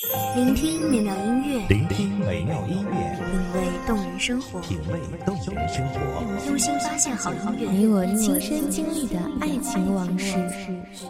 [0.00, 10.38] 聆听美妙音乐，聆听美妙音乐，品味动人生活，品味动人生活，用心发现好音乐，你我亲身经历的爱情往事。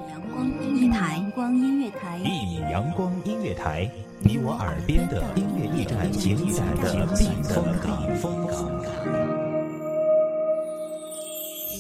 [0.09, 3.91] 阳光音乐台，阳光音乐台，一米阳光音乐台，
[4.21, 6.35] 你我耳边的音乐驿站，情
[6.81, 8.09] 感的避风港。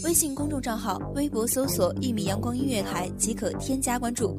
[0.05, 4.39] 微信公众账号、微博搜索“一米阳光音乐台”即可添加关注。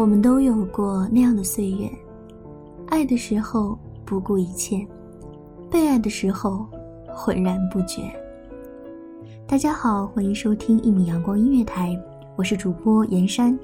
[0.00, 1.86] 我们都有过那样的岁月，
[2.86, 4.78] 爱的时候不顾一切，
[5.70, 6.66] 被爱的时候
[7.06, 8.04] 浑然不觉。
[9.46, 11.94] 大家好，欢迎收听一米阳光音乐台，
[12.34, 13.58] 我是主播严山。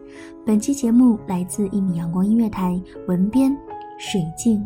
[0.45, 3.51] 本期节目来自一米阳光音乐台，文编
[3.99, 4.63] 水静。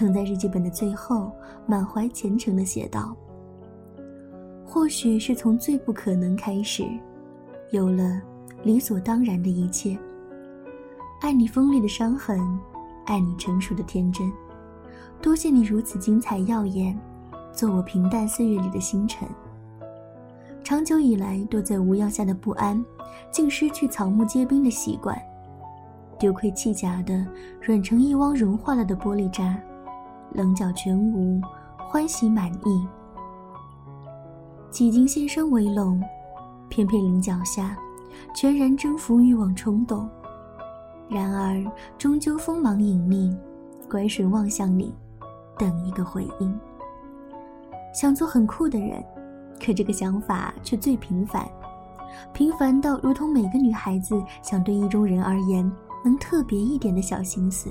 [0.00, 1.30] 曾在日记本的最后，
[1.66, 3.14] 满怀虔诚地写道
[4.64, 6.86] ：“或许是从最不可能开始，
[7.70, 8.18] 有了
[8.62, 9.98] 理所当然的一切。
[11.20, 12.40] 爱你锋利的伤痕，
[13.04, 14.32] 爱你成熟的天真。
[15.20, 16.98] 多谢你如此精彩耀眼，
[17.52, 19.28] 做我平淡岁月里的星辰。
[20.64, 22.82] 长久以来躲在无恙下的不安，
[23.30, 25.14] 竟失去草木皆兵的习惯。
[26.18, 27.22] 丢盔弃甲的，
[27.60, 29.60] 软成一汪融化了的玻璃渣。”
[30.32, 31.40] 棱角全无，
[31.88, 32.86] 欢喜满意。
[34.70, 36.02] 几经先生围拢，
[36.68, 37.76] 偏偏棱角下，
[38.34, 40.08] 全然征服欲望冲动。
[41.08, 41.64] 然而
[41.98, 43.36] 终究锋芒隐匿，
[43.90, 44.94] 拐水望向你，
[45.58, 46.58] 等一个回应。
[47.92, 49.04] 想做很酷的人，
[49.58, 51.44] 可这个想法却最平凡，
[52.32, 55.68] 平凡到如同每个女孩子想对意中人而言
[56.04, 57.68] 能特别一点的小心思。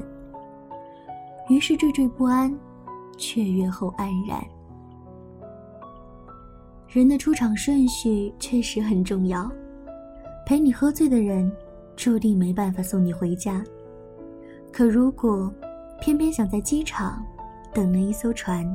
[1.49, 2.55] 于是惴惴不安，
[3.17, 4.39] 雀跃后黯然。
[6.87, 9.51] 人的出场顺序确实很重要。
[10.45, 11.51] 陪你喝醉的人，
[11.95, 13.63] 注定没办法送你回家。
[14.71, 15.51] 可如果
[15.99, 17.25] 偏偏想在机场
[17.73, 18.65] 等那一艘船，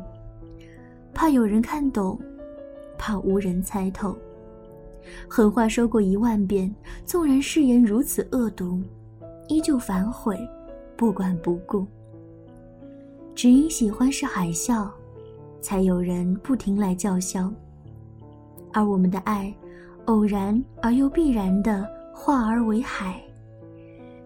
[1.12, 2.18] 怕有人看懂，
[2.98, 4.16] 怕无人猜透，
[5.28, 6.72] 狠话说过一万遍，
[7.04, 8.82] 纵然誓言如此恶毒，
[9.48, 10.36] 依旧反悔，
[10.96, 11.86] 不管不顾。
[13.34, 14.88] 只因喜欢是海啸，
[15.60, 17.52] 才有人不停来叫嚣。
[18.72, 19.52] 而我们的爱，
[20.06, 23.20] 偶然而又必然的化而为海。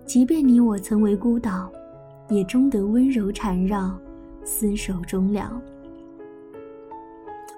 [0.05, 1.71] 即便你我曾为孤岛，
[2.29, 3.99] 也终得温柔缠绕，
[4.45, 5.61] 厮守终了。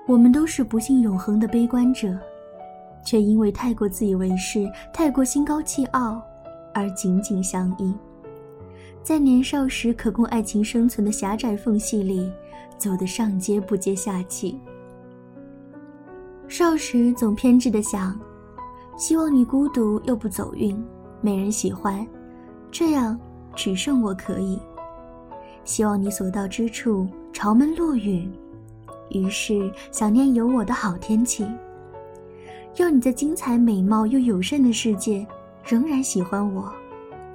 [0.06, 2.18] 我们都是不信永恒的悲观者，
[3.04, 6.20] 却因为太过自以为是，太过心高气傲，
[6.74, 7.94] 而紧紧相依。
[9.02, 12.30] 在年少时可供爱情生存的狭窄缝隙里，
[12.78, 14.60] 走得上接不接下气。
[16.46, 18.18] 少时总偏执的想，
[18.96, 20.76] 希望你孤独又不走运，
[21.20, 22.06] 没人喜欢，
[22.70, 23.18] 这样
[23.54, 24.60] 只剩我可以。
[25.64, 28.28] 希望你所到之处朝门落雨，
[29.10, 31.46] 于是想念有我的好天气。
[32.76, 35.26] 要你在精彩美貌又友善的世界
[35.64, 36.72] 仍然喜欢我，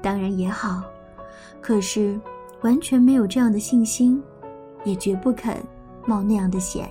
[0.02, 0.84] 当然也好。
[1.62, 2.20] 可是，
[2.62, 4.22] 完全没有这样的信心，
[4.84, 5.58] 也绝不肯
[6.06, 6.90] 冒那样的险。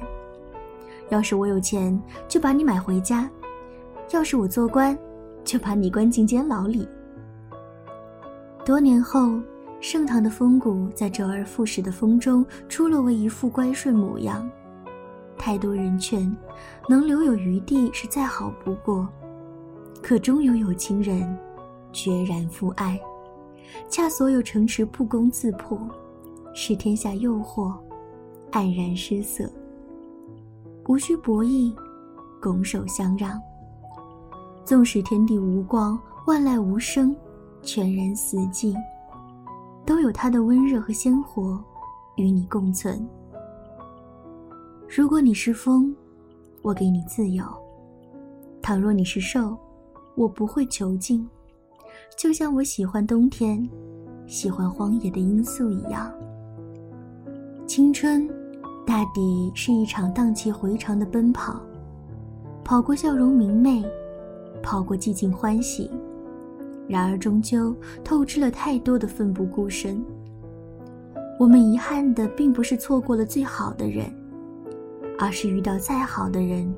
[1.10, 3.30] 要是我有钱，就把你买回家，
[4.10, 4.96] 要是我做官，
[5.44, 6.88] 就把你关进监牢里。
[8.64, 9.38] 多年后，
[9.80, 14.48] 盛唐的风骨在周而复始的风中出落为一副乖顺模样。
[15.36, 16.34] 太多人劝，
[16.88, 19.06] 能留有余地是再好不过，
[20.02, 21.36] 可终有有情人
[21.92, 22.98] 决然负爱，
[23.88, 25.78] 恰所有城池不攻自破，
[26.54, 27.72] 使天下诱惑
[28.50, 29.50] 黯然失色。
[30.86, 31.74] 无需博弈，
[32.40, 33.40] 拱手相让。
[34.64, 37.14] 纵使天地无光，万籁无声，
[37.62, 38.74] 全然死寂，
[39.84, 41.62] 都有它的温热和鲜活，
[42.16, 43.06] 与你共存。
[44.88, 45.94] 如果你是风，
[46.62, 47.44] 我给你自由；
[48.62, 49.56] 倘若你是兽，
[50.14, 51.28] 我不会囚禁。
[52.16, 53.68] 就像我喜欢冬天，
[54.26, 56.12] 喜欢荒野的罂粟一样。
[57.66, 58.28] 青春，
[58.86, 61.60] 大抵是一场荡气回肠的奔跑，
[62.64, 63.84] 跑过笑容明媚。
[64.62, 65.90] 跑过寂静欢喜，
[66.88, 70.02] 然而终究透支了太多的奋不顾身。
[71.38, 74.10] 我们遗憾的并不是错过了最好的人，
[75.18, 76.74] 而是遇到再好的人，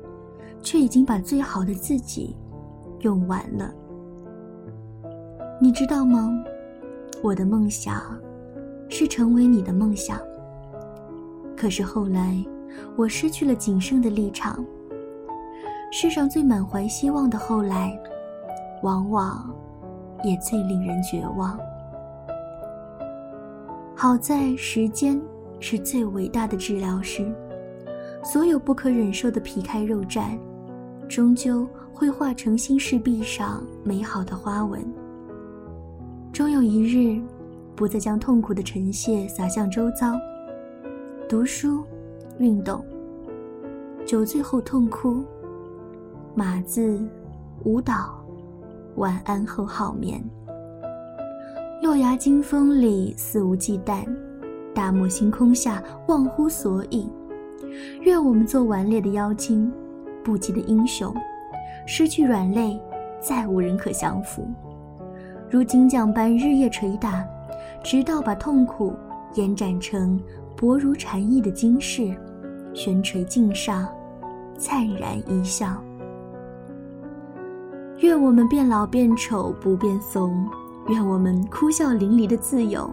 [0.61, 2.35] 却已经把最好的自己
[2.99, 3.73] 用完了。
[5.59, 6.43] 你知道吗？
[7.23, 8.15] 我的梦想
[8.89, 10.19] 是成为你的梦想。
[11.55, 12.37] 可是后来，
[12.95, 14.63] 我失去了仅剩的立场。
[15.91, 17.99] 世上最满怀希望的后来，
[18.83, 19.51] 往往
[20.23, 21.57] 也最令人绝望。
[23.95, 25.19] 好在时间
[25.59, 27.33] 是最伟大的治疗师，
[28.23, 30.37] 所有不可忍受的皮开肉绽，
[31.09, 34.85] 终究会化成心事壁上美好的花纹。
[36.37, 37.19] 终有一日，
[37.75, 40.13] 不再将痛苦的尘屑洒向周遭。
[41.27, 41.83] 读书，
[42.37, 42.85] 运动，
[44.05, 45.23] 酒醉后痛哭。
[46.35, 47.03] 码字，
[47.63, 48.23] 舞蹈，
[48.97, 50.23] 晚安后好眠。
[51.81, 54.05] 落崖惊风里肆无忌惮，
[54.75, 57.09] 大漠星空下忘乎所以。
[58.01, 59.71] 愿我们做顽劣的妖精，
[60.23, 61.11] 不羁的英雄，
[61.87, 62.79] 失去软肋，
[63.19, 64.47] 再无人可降服。
[65.49, 67.23] 如金匠般日夜捶打，
[67.83, 68.93] 直到把痛苦
[69.35, 70.19] 延展成
[70.57, 72.13] 薄如蝉翼的金饰，
[72.73, 73.87] 悬垂镜上，
[74.57, 75.81] 灿然一笑。
[77.99, 80.45] 愿我们变老变丑不变怂，
[80.89, 82.89] 愿我们哭笑淋漓的自由，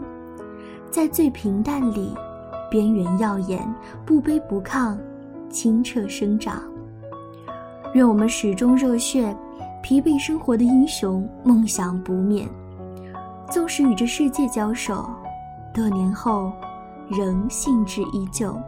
[0.91, 2.15] 在最平淡里，
[2.71, 3.61] 边缘耀眼，
[4.07, 4.97] 不卑不亢，
[5.51, 6.63] 清澈生长。
[7.95, 9.37] 愿我们始终热血，
[9.85, 12.49] 疲惫生活的英雄梦想不灭，
[13.51, 15.05] 纵使与这世界交手，
[15.75, 16.51] 多年后
[17.11, 18.59] 仍兴致依旧。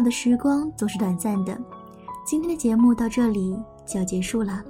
[0.00, 1.56] 的时光总是短暂的，
[2.24, 3.56] 今天的节目到这里
[3.86, 4.62] 就要结束了。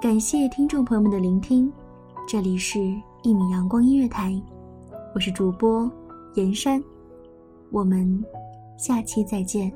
[0.00, 1.72] 感谢听众朋友们的聆听，
[2.26, 2.78] 这里是
[3.22, 4.30] 《一米阳光音乐台》，
[5.14, 5.90] 我是主播
[6.34, 6.82] 严山，
[7.70, 8.24] 我们
[8.76, 9.72] 下期再见。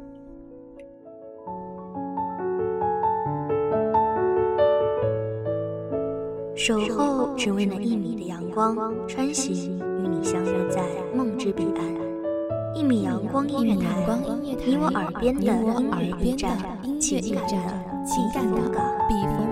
[6.55, 8.77] 守候只为那一米的阳光，
[9.09, 12.02] 穿行与你相约在梦之彼岸。
[12.75, 13.91] 一米阳光音乐台，
[14.43, 16.57] 你我耳边的音乐驿站，
[16.99, 17.51] 情感的
[18.07, 18.57] 情感的
[19.09, 19.52] 避风港。